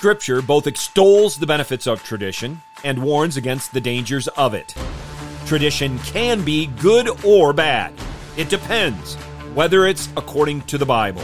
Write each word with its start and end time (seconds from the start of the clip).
Scripture 0.00 0.40
both 0.40 0.66
extols 0.66 1.36
the 1.36 1.46
benefits 1.46 1.86
of 1.86 2.02
tradition 2.02 2.62
and 2.84 3.02
warns 3.02 3.36
against 3.36 3.74
the 3.74 3.80
dangers 3.82 4.28
of 4.28 4.54
it. 4.54 4.74
Tradition 5.44 5.98
can 5.98 6.42
be 6.42 6.68
good 6.80 7.22
or 7.22 7.52
bad. 7.52 7.92
It 8.38 8.48
depends 8.48 9.16
whether 9.52 9.86
it's 9.86 10.08
according 10.16 10.62
to 10.62 10.78
the 10.78 10.86
Bible. 10.86 11.20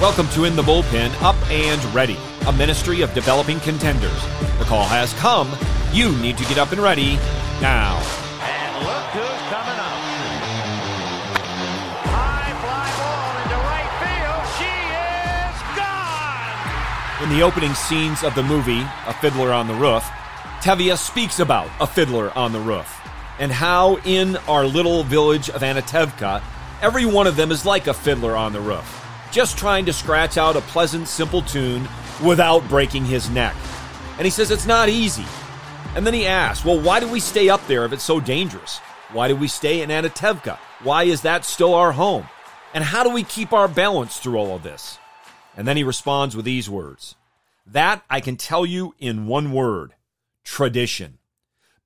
Welcome 0.00 0.28
to 0.28 0.44
In 0.44 0.54
the 0.54 0.62
Bullpen 0.62 1.10
Up 1.22 1.34
and 1.50 1.84
Ready, 1.92 2.16
a 2.46 2.52
ministry 2.52 3.00
of 3.02 3.12
developing 3.14 3.58
contenders. 3.58 4.22
The 4.60 4.64
call 4.64 4.84
has 4.84 5.12
come. 5.14 5.52
You 5.92 6.16
need 6.18 6.38
to 6.38 6.44
get 6.44 6.56
up 6.56 6.70
and 6.70 6.80
ready 6.80 7.16
now. 7.60 7.98
And 8.40 8.86
look 8.86 9.02
who's 9.10 9.42
coming 9.50 9.74
up. 9.74 9.98
High 12.14 12.54
fly 12.62 12.86
ball 12.94 13.42
into 13.42 13.58
right 13.66 13.90
field. 13.98 14.46
She 14.54 14.70
is 15.42 15.58
gone. 15.74 17.24
In 17.24 17.36
the 17.36 17.42
opening 17.42 17.74
scenes 17.74 18.22
of 18.22 18.36
the 18.36 18.44
movie 18.44 18.86
A 19.08 19.12
Fiddler 19.14 19.52
on 19.52 19.66
the 19.66 19.74
Roof, 19.74 20.04
Tevye 20.60 20.96
speaks 20.96 21.40
about 21.40 21.68
a 21.80 21.88
fiddler 21.88 22.30
on 22.38 22.52
the 22.52 22.60
roof 22.60 23.00
and 23.40 23.50
how 23.50 23.96
in 24.04 24.36
our 24.46 24.64
little 24.64 25.02
village 25.02 25.50
of 25.50 25.62
Anatevka, 25.62 26.40
every 26.82 27.04
one 27.04 27.26
of 27.26 27.34
them 27.34 27.50
is 27.50 27.66
like 27.66 27.88
a 27.88 27.94
fiddler 27.94 28.36
on 28.36 28.52
the 28.52 28.60
roof, 28.60 29.07
just 29.30 29.58
trying 29.58 29.84
to 29.86 29.92
scratch 29.92 30.36
out 30.38 30.56
a 30.56 30.60
pleasant, 30.62 31.08
simple 31.08 31.42
tune 31.42 31.88
without 32.24 32.66
breaking 32.68 33.04
his 33.04 33.30
neck. 33.30 33.54
And 34.16 34.24
he 34.24 34.30
says 34.30 34.50
it's 34.50 34.66
not 34.66 34.88
easy. 34.88 35.24
And 35.94 36.06
then 36.06 36.14
he 36.14 36.26
asks, 36.26 36.64
well, 36.64 36.80
why 36.80 37.00
do 37.00 37.08
we 37.08 37.20
stay 37.20 37.48
up 37.48 37.66
there 37.66 37.84
if 37.84 37.92
it's 37.92 38.04
so 38.04 38.20
dangerous? 38.20 38.78
Why 39.12 39.28
do 39.28 39.36
we 39.36 39.48
stay 39.48 39.80
in 39.80 39.90
Anatevka? 39.90 40.56
Why 40.82 41.04
is 41.04 41.22
that 41.22 41.44
still 41.44 41.74
our 41.74 41.92
home? 41.92 42.26
And 42.74 42.84
how 42.84 43.02
do 43.02 43.10
we 43.10 43.22
keep 43.22 43.52
our 43.52 43.68
balance 43.68 44.18
through 44.18 44.36
all 44.36 44.54
of 44.54 44.62
this? 44.62 44.98
And 45.56 45.66
then 45.66 45.76
he 45.76 45.84
responds 45.84 46.36
with 46.36 46.44
these 46.44 46.68
words 46.68 47.16
That 47.66 48.02
I 48.10 48.20
can 48.20 48.36
tell 48.36 48.66
you 48.66 48.94
in 48.98 49.26
one 49.26 49.52
word 49.52 49.94
tradition. 50.44 51.18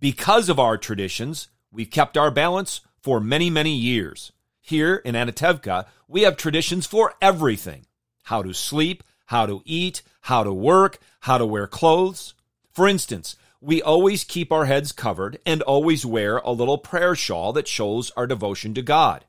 Because 0.00 0.48
of 0.48 0.60
our 0.60 0.78
traditions, 0.78 1.48
we've 1.72 1.90
kept 1.90 2.16
our 2.16 2.30
balance 2.30 2.80
for 3.02 3.20
many, 3.20 3.50
many 3.50 3.74
years. 3.74 4.32
Here 4.68 4.96
in 4.96 5.14
Anatevka, 5.14 5.86
we 6.08 6.24
have 6.24 6.36
traditions 6.36 6.86
for 6.86 7.14
everything 7.22 7.86
how 8.24 8.42
to 8.42 8.52
sleep, 8.52 9.02
how 9.24 9.46
to 9.46 9.62
eat, 9.64 10.02
how 10.20 10.44
to 10.44 10.52
work, 10.52 10.98
how 11.20 11.38
to 11.38 11.46
wear 11.46 11.66
clothes. 11.66 12.34
For 12.70 12.86
instance, 12.86 13.36
we 13.62 13.80
always 13.80 14.24
keep 14.24 14.52
our 14.52 14.66
heads 14.66 14.92
covered 14.92 15.38
and 15.46 15.62
always 15.62 16.04
wear 16.04 16.36
a 16.36 16.50
little 16.50 16.76
prayer 16.76 17.14
shawl 17.14 17.54
that 17.54 17.66
shows 17.66 18.10
our 18.10 18.26
devotion 18.26 18.74
to 18.74 18.82
God. 18.82 19.24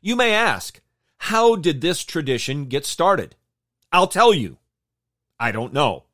You 0.00 0.14
may 0.14 0.32
ask, 0.32 0.80
how 1.16 1.56
did 1.56 1.80
this 1.80 2.04
tradition 2.04 2.66
get 2.66 2.86
started? 2.86 3.34
I'll 3.90 4.06
tell 4.06 4.32
you. 4.32 4.58
I 5.40 5.50
don't 5.50 5.72
know. 5.72 6.04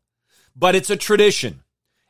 But 0.56 0.74
it's 0.74 0.88
a 0.88 0.96
tradition. 0.96 1.64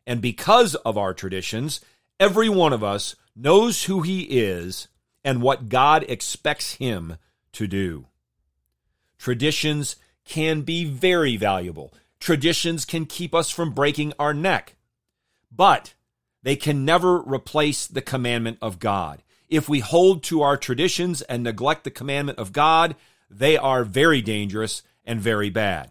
And 0.07 0.21
because 0.21 0.77
of 0.77 0.97
our 0.97 1.15
traditions, 1.15 1.81
every 2.21 2.49
one 2.49 2.73
of 2.73 2.85
us 2.85 3.17
knows 3.35 3.83
who 3.83 4.03
he 4.03 4.21
is 4.21 4.87
and 5.25 5.43
what 5.43 5.69
God 5.69 6.05
expects 6.09 6.75
him 6.75 7.17
to 7.53 7.67
do. 7.67 8.07
Traditions 9.19 9.97
can 10.25 10.63
be 10.63 10.85
very 10.85 11.37
valuable. 11.37 11.93
Traditions 12.21 12.85
can 12.85 13.07
keep 13.07 13.35
us 13.35 13.51
from 13.51 13.73
breaking 13.73 14.13
our 14.19 14.35
neck, 14.35 14.77
but 15.51 15.95
they 16.43 16.57
can 16.57 16.85
never 16.85 17.21
replace 17.21 17.87
the 17.87 18.03
commandment 18.03 18.59
of 18.61 18.79
God. 18.79 19.23
If 19.49 19.69
we 19.69 19.81
hold 19.81 20.23
to 20.25 20.43
our 20.43 20.57
traditions 20.57 21.23
and 21.23 21.43
neglect 21.43 21.85
the 21.85 21.91
commandment 21.91 22.39
of 22.39 22.53
God, 22.53 22.97
they 23.31 23.57
are 23.57 23.85
very 23.85 24.21
dangerous 24.21 24.83
and 25.05 25.21
very 25.21 25.51
bad. 25.51 25.91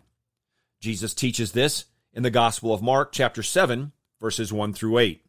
Jesus 0.79 1.13
teaches 1.13 1.53
this 1.53 1.85
in 2.13 2.24
the 2.24 2.29
Gospel 2.29 2.74
of 2.74 2.81
Mark, 2.81 3.12
chapter 3.12 3.41
7, 3.41 3.91
verses 4.19 4.52
1 4.52 4.74
through 4.74 4.97
8. 5.00 5.25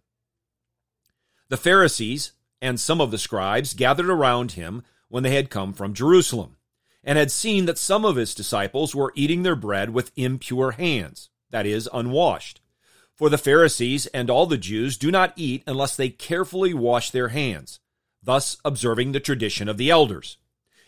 The 1.48 1.56
Pharisees 1.56 2.32
and 2.64 2.80
some 2.80 2.98
of 2.98 3.10
the 3.10 3.18
scribes 3.18 3.74
gathered 3.74 4.08
around 4.08 4.52
him 4.52 4.82
when 5.08 5.22
they 5.22 5.36
had 5.36 5.50
come 5.50 5.74
from 5.74 5.92
Jerusalem, 5.92 6.56
and 7.04 7.18
had 7.18 7.30
seen 7.30 7.66
that 7.66 7.76
some 7.76 8.06
of 8.06 8.16
his 8.16 8.34
disciples 8.34 8.94
were 8.94 9.12
eating 9.14 9.42
their 9.42 9.54
bread 9.54 9.90
with 9.90 10.12
impure 10.16 10.70
hands, 10.70 11.28
that 11.50 11.66
is, 11.66 11.90
unwashed. 11.92 12.62
For 13.14 13.28
the 13.28 13.36
Pharisees 13.36 14.06
and 14.06 14.30
all 14.30 14.46
the 14.46 14.56
Jews 14.56 14.96
do 14.96 15.10
not 15.10 15.34
eat 15.36 15.62
unless 15.66 15.94
they 15.94 16.08
carefully 16.08 16.72
wash 16.72 17.10
their 17.10 17.28
hands, 17.28 17.80
thus 18.22 18.56
observing 18.64 19.12
the 19.12 19.20
tradition 19.20 19.68
of 19.68 19.76
the 19.76 19.90
elders. 19.90 20.38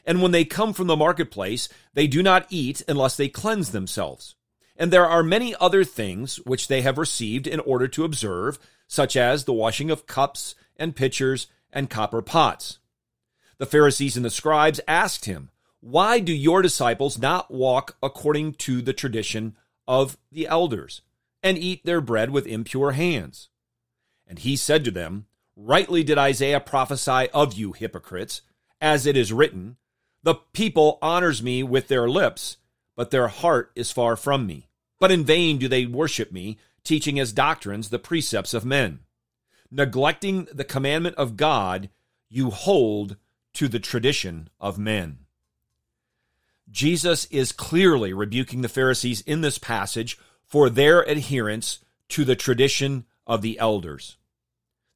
And 0.06 0.22
when 0.22 0.32
they 0.32 0.46
come 0.46 0.72
from 0.72 0.86
the 0.86 0.96
marketplace, 0.96 1.68
they 1.92 2.06
do 2.06 2.22
not 2.22 2.46
eat 2.48 2.80
unless 2.88 3.18
they 3.18 3.28
cleanse 3.28 3.72
themselves. 3.72 4.34
And 4.78 4.90
there 4.90 5.06
are 5.06 5.22
many 5.22 5.54
other 5.60 5.84
things 5.84 6.36
which 6.46 6.68
they 6.68 6.80
have 6.80 6.96
received 6.96 7.46
in 7.46 7.60
order 7.60 7.86
to 7.88 8.04
observe, 8.04 8.58
such 8.88 9.14
as 9.14 9.44
the 9.44 9.52
washing 9.52 9.90
of 9.90 10.06
cups 10.06 10.54
and 10.78 10.96
pitchers 10.96 11.48
and 11.72 11.90
copper 11.90 12.22
pots. 12.22 12.78
The 13.58 13.66
Pharisees 13.66 14.16
and 14.16 14.24
the 14.24 14.30
scribes 14.30 14.80
asked 14.86 15.24
him, 15.24 15.50
Why 15.80 16.20
do 16.20 16.32
your 16.32 16.62
disciples 16.62 17.18
not 17.18 17.50
walk 17.50 17.96
according 18.02 18.54
to 18.54 18.82
the 18.82 18.92
tradition 18.92 19.56
of 19.88 20.18
the 20.30 20.46
elders, 20.46 21.02
and 21.42 21.56
eat 21.56 21.84
their 21.84 22.00
bread 22.00 22.30
with 22.30 22.46
impure 22.46 22.92
hands? 22.92 23.48
And 24.26 24.38
he 24.38 24.56
said 24.56 24.84
to 24.84 24.90
them, 24.90 25.26
Rightly 25.56 26.04
did 26.04 26.18
Isaiah 26.18 26.60
prophesy 26.60 27.30
of 27.32 27.54
you, 27.54 27.72
hypocrites, 27.72 28.42
as 28.80 29.06
it 29.06 29.16
is 29.16 29.32
written, 29.32 29.76
The 30.22 30.34
people 30.34 30.98
honors 31.00 31.42
me 31.42 31.62
with 31.62 31.88
their 31.88 32.08
lips, 32.08 32.58
but 32.94 33.10
their 33.10 33.28
heart 33.28 33.72
is 33.74 33.90
far 33.90 34.16
from 34.16 34.46
me. 34.46 34.68
But 34.98 35.10
in 35.10 35.24
vain 35.24 35.58
do 35.58 35.68
they 35.68 35.86
worship 35.86 36.30
me, 36.30 36.58
teaching 36.84 37.18
as 37.18 37.32
doctrines 37.32 37.88
the 37.88 37.98
precepts 37.98 38.52
of 38.52 38.64
men. 38.64 39.00
Neglecting 39.70 40.46
the 40.52 40.64
commandment 40.64 41.16
of 41.16 41.36
God, 41.36 41.90
you 42.28 42.50
hold 42.50 43.16
to 43.54 43.68
the 43.68 43.80
tradition 43.80 44.48
of 44.60 44.78
men. 44.78 45.20
Jesus 46.70 47.26
is 47.26 47.52
clearly 47.52 48.12
rebuking 48.12 48.60
the 48.60 48.68
Pharisees 48.68 49.20
in 49.22 49.40
this 49.40 49.58
passage 49.58 50.18
for 50.46 50.68
their 50.68 51.02
adherence 51.02 51.80
to 52.08 52.24
the 52.24 52.36
tradition 52.36 53.04
of 53.26 53.42
the 53.42 53.58
elders. 53.58 54.16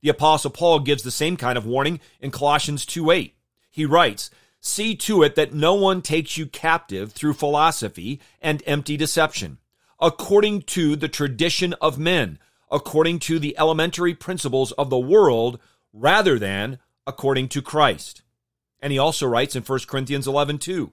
The 0.03 0.09
apostle 0.09 0.51
Paul 0.51 0.81
gives 0.81 1.03
the 1.03 1.11
same 1.11 1.37
kind 1.37 1.59
of 1.59 1.67
warning 1.67 2.01
in 2.21 2.31
Colossians 2.31 2.87
2:8. 2.87 3.35
He 3.71 3.85
writes, 3.85 4.31
"See 4.61 4.95
to 4.97 5.23
it 5.23 5.35
that 5.35 5.55
no 5.55 5.75
one 5.75 6.03
takes 6.03 6.37
you 6.37 6.47
captive 6.47 7.13
through 7.13 7.35
philosophy 7.35 8.21
and 8.41 8.63
empty 8.67 8.97
deception, 8.97 9.59
according 10.01 10.63
to 10.63 10.97
the 10.97 11.09
tradition 11.09 11.75
of 11.75 11.99
men, 11.99 12.39
according 12.71 13.19
to 13.19 13.39
the 13.39 13.57
elementary 13.59 14.15
principles 14.15 14.73
of 14.73 14.91
the 14.91 14.99
world, 14.99 15.59
rather 15.93 16.39
than 16.39 16.79
according 17.07 17.49
to 17.49 17.63
Christ." 17.63 18.23
And 18.81 18.93
he 18.93 18.99
also 18.99 19.27
writes 19.27 19.57
in 19.57 19.63
1 19.63 19.87
Corinthians 19.87 20.27
11:2, 20.27 20.93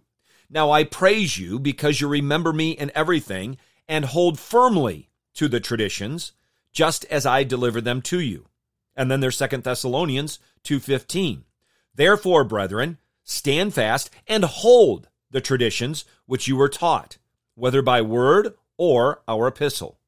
"Now 0.50 0.72
I 0.72 0.84
praise 0.84 1.38
you 1.38 1.60
because 1.60 2.02
you 2.02 2.08
remember 2.08 2.52
me 2.52 2.72
in 2.72 2.92
everything 2.96 3.58
and 3.88 4.06
hold 4.06 4.40
firmly 4.40 5.10
to 5.36 5.48
the 5.48 5.60
traditions, 5.60 6.34
just 6.74 7.06
as 7.06 7.26
I 7.26 7.44
delivered 7.44 7.86
them 7.86 8.02
to 8.04 8.20
you." 8.20 8.48
And 8.96 9.12
then 9.12 9.20
there's 9.20 9.38
2 9.38 9.64
Thessalonians 9.64 10.40
2:15. 10.64 11.46
Therefore, 11.94 12.44
brethren, 12.44 12.98
stand 13.24 13.74
fast 13.74 14.10
and 14.28 14.44
hold 14.44 15.10
the 15.30 15.42
traditions 15.42 16.06
which 16.26 16.48
you 16.48 16.56
were 16.56 16.70
taught, 16.70 17.18
whether 17.56 17.82
by 17.82 18.02
word 18.02 18.56
or 18.78 19.22
our 19.28 19.48
epistle. 19.48 20.00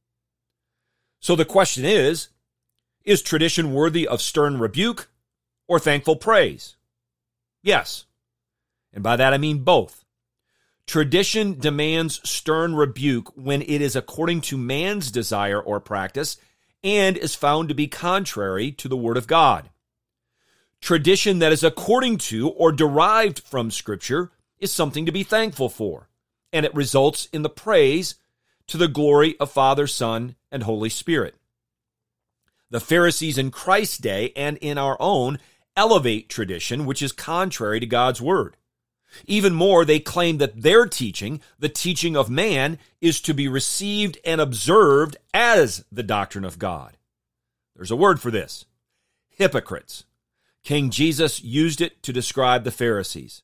So 1.19 1.36
the 1.36 1.45
question 1.45 1.86
is, 1.86 2.30
is 3.04 3.21
tradition 3.21 3.74
worthy 3.74 4.07
of 4.07 4.21
stern 4.21 4.60
rebuke 4.60 5.10
or 5.68 5.80
thankful 5.80 6.16
praise? 6.16 6.75
Yes. 7.62 8.06
And 8.94 9.04
by 9.04 9.16
that 9.16 9.33
I 9.33 9.38
mean 9.38 9.60
both. 9.60 10.06
Tradition 10.88 11.60
demands 11.60 12.19
stern 12.27 12.74
rebuke 12.74 13.31
when 13.36 13.62
it 13.62 13.81
is 13.81 13.95
according 13.95 14.42
to 14.42 14.57
man's 14.57 15.12
desire 15.12 15.62
or 15.62 15.80
practice 15.80 16.38
and 16.83 17.18
is 17.18 17.36
found 17.36 17.69
to 17.69 17.75
be 17.75 17.88
contrary 17.88 18.72
to 18.72 18.88
the 18.88 18.98
Word 18.98 19.18
of 19.18 19.27
God. 19.27 19.69
Tradition 20.81 21.39
that 21.39 21.51
is 21.51 21.63
according 21.63 22.18
to 22.18 22.50
or 22.50 22.72
derived 22.72 23.39
from 23.39 23.69
Scripture 23.69 24.31
is 24.57 24.72
something 24.72 25.06
to 25.06 25.12
be 25.12 25.24
thankful 25.24 25.69
for, 25.69 26.10
and 26.51 26.65
it 26.65 26.74
results 26.74 27.27
in 27.33 27.44
the 27.44 27.50
praise 27.50 28.15
to 28.68 28.77
the 28.77 28.88
glory 28.88 29.38
of 29.39 29.51
Father, 29.51 29.88
Son, 29.88 30.36
and 30.51 30.63
Holy 30.63 30.90
Spirit. 30.90 31.36
The 32.69 32.80
Pharisees 32.80 33.38
in 33.38 33.51
Christ's 33.51 33.98
day 33.98 34.31
and 34.36 34.57
in 34.57 34.78
our 34.78 34.98
own 35.00 35.40
elevate 35.75 36.30
tradition 36.30 36.86
which 36.86 37.01
is 37.01 37.12
contrary 37.12 37.80
to 37.80 37.86
God's 37.86 38.22
Word. 38.22 38.56
Even 39.25 39.54
more, 39.54 39.86
they 39.86 40.00
claim 40.00 40.38
that 40.38 40.62
their 40.62 40.86
teaching, 40.86 41.42
the 41.57 41.69
teaching 41.69 42.16
of 42.16 42.30
man, 42.30 42.78
is 43.01 43.19
to 43.22 43.34
be 43.34 43.48
received 43.48 44.19
and 44.24 44.40
observed 44.40 45.18
as 45.34 45.84
the 45.92 46.04
doctrine 46.04 46.46
of 46.46 46.60
God. 46.60 46.98
There's 47.75 47.92
a 47.92 47.96
word 47.96 48.19
for 48.22 48.31
this 48.31 48.66
hypocrites. 49.30 50.04
King 50.63 50.90
Jesus 50.90 51.42
used 51.42 51.80
it 51.80 52.04
to 52.04 52.12
describe 52.12 52.66
the 52.66 52.72
Pharisees, 52.72 53.42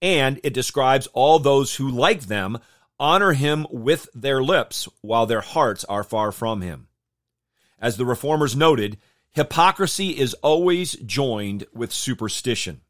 and 0.00 0.40
it 0.44 0.54
describes 0.54 1.08
all 1.08 1.38
those 1.40 1.74
who, 1.74 1.90
like 1.90 2.22
them, 2.22 2.58
honor 3.02 3.32
him 3.32 3.66
with 3.68 4.08
their 4.14 4.40
lips 4.40 4.88
while 5.00 5.26
their 5.26 5.40
hearts 5.40 5.84
are 5.86 6.04
far 6.04 6.30
from 6.30 6.60
him. 6.60 6.86
As 7.80 7.96
the 7.96 8.06
reformers 8.06 8.54
noted, 8.54 8.96
hypocrisy 9.32 10.10
is 10.10 10.34
always 10.34 10.92
joined 10.92 11.66
with 11.74 11.92
superstition. 11.92 12.82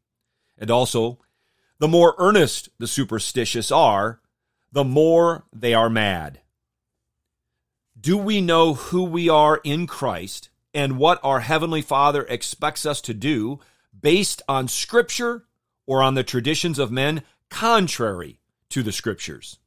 And 0.55 0.69
also, 0.69 1.17
the 1.79 1.87
more 1.87 2.13
earnest 2.19 2.69
the 2.77 2.85
superstitious 2.85 3.71
are, 3.71 4.21
the 4.71 4.83
more 4.83 5.45
they 5.51 5.73
are 5.73 5.89
mad. 5.89 6.41
Do 7.99 8.15
we 8.15 8.39
know 8.39 8.75
who 8.75 9.05
we 9.05 9.29
are 9.29 9.61
in 9.63 9.87
Christ 9.87 10.49
and 10.75 10.99
what 10.99 11.19
our 11.23 11.39
Heavenly 11.39 11.81
Father 11.81 12.23
expects 12.29 12.85
us 12.85 13.01
to 13.01 13.15
do 13.15 13.61
based 13.99 14.43
on 14.47 14.67
Scripture 14.67 15.45
or 15.87 16.03
on 16.03 16.13
the 16.13 16.23
traditions 16.23 16.77
of 16.77 16.91
men 16.91 17.23
contrary 17.49 18.39
to 18.69 18.83
the 18.83 18.91
Scriptures? 18.91 19.57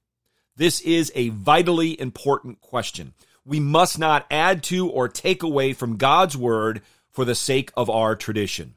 This 0.57 0.81
is 0.81 1.13
a 1.15 1.29
vitally 1.29 2.01
important 2.01 2.61
question. 2.61 3.13
We 3.45 3.61
must 3.61 3.99
not 3.99 4.27
add 4.31 4.63
to 4.65 4.89
or 4.89 5.09
take 5.09 5.43
away 5.43 5.73
from 5.73 5.97
God's 5.97 6.37
Word 6.37 6.83
for 7.13 7.25
the 7.25 7.35
sake 7.35 7.71
of 7.77 7.91
our 7.91 8.17
tradition. 8.17 8.75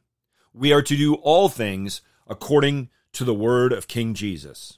We 0.54 0.74
are 0.74 0.82
to 0.82 0.98
do 0.98 1.16
all 1.16 1.50
things 1.50 2.02
according 2.28 2.90
to 3.14 3.24
the 3.24 3.34
word 3.34 3.74
of 3.74 3.88
King 3.88 4.14
Jesus. 4.14 4.78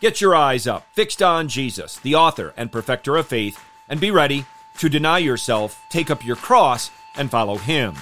Get 0.00 0.20
your 0.20 0.34
eyes 0.34 0.66
up, 0.66 0.86
fixed 0.94 1.22
on 1.22 1.48
Jesus, 1.48 1.98
the 1.98 2.14
author 2.14 2.52
and 2.56 2.72
perfecter 2.72 3.16
of 3.16 3.26
faith, 3.26 3.58
and 3.88 4.00
be 4.00 4.10
ready 4.10 4.44
to 4.78 4.88
deny 4.88 5.18
yourself, 5.18 5.80
take 5.90 6.10
up 6.10 6.24
your 6.24 6.36
cross, 6.36 6.90
and 7.16 7.30
follow 7.30 7.56
him. 7.56 7.94